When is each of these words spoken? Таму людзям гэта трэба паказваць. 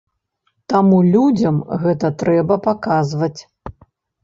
Таму 0.71 1.01
людзям 1.15 1.59
гэта 1.85 2.13
трэба 2.25 2.59
паказваць. 2.71 3.39